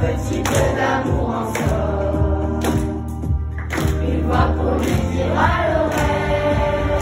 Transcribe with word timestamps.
petit 0.00 0.42
peu 0.42 0.62
d'amour 0.76 1.28
en 1.28 1.44
sort. 1.54 2.60
Une 4.02 4.22
voix 4.26 4.48
pour 4.56 4.72
lui 4.78 4.96
dire 5.12 5.32
à 5.36 5.40
l'oreille. 5.70 7.00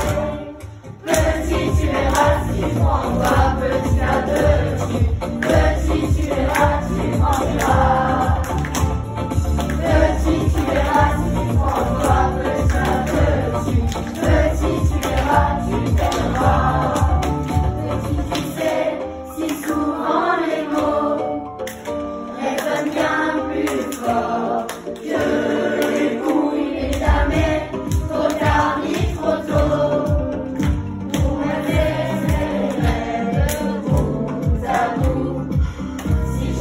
Petit, 1.07 1.63
tu 1.81 1.87
verras 1.87 2.33
prendras 2.75 3.29
petit 3.29 3.38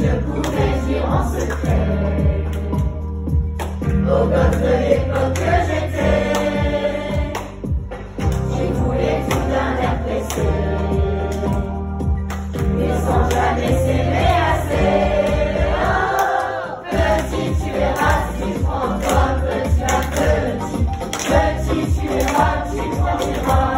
je 0.08 0.14
pouvais 0.20 0.72
dire 0.86 1.04
en 1.04 1.22
secret, 1.30 1.86
au 3.82 4.24
gosse 4.26 4.58
de 4.62 4.74
l'époque 4.88 5.34
que 5.34 5.54
j'étais, 5.68 6.32
j'y 8.50 8.66
voulais 8.72 9.18
tout 9.28 9.44
d'un 9.50 9.72
air 9.82 9.96
pressé, 10.04 10.48
mais 12.76 12.92
sans 13.04 13.24
jamais 13.30 13.72
s'aimer 13.84 14.32
assez. 14.52 14.98
Petit, 16.90 17.46
tu 17.62 17.70
verras 17.70 18.18
si 18.34 18.46
prends 18.62 18.92
toi 19.00 19.24
petit 19.44 19.84
petit. 20.14 20.82
Petit, 21.28 21.82
tu 22.00 22.06
verras, 22.08 22.54
tu 22.70 22.80
grandiras. 22.96 23.77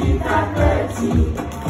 Petit 0.00 0.18
à 0.24 1.69